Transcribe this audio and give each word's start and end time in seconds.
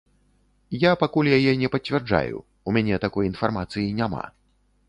Я 0.83 0.91
пакуль 1.03 1.29
яе 1.37 1.53
не 1.63 1.69
пацвярджаю, 1.77 2.41
у 2.71 2.75
мяне 2.79 3.01
такой 3.07 3.31
інфармацыі 3.33 3.93
няма. 4.01 4.27